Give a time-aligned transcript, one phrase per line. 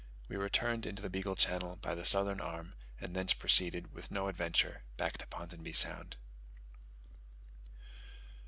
[0.27, 4.29] We returned into the Beagle Channel by the southern arm, and thence proceeded, with no
[4.29, 6.17] adventure, back to Ponsonby Sound.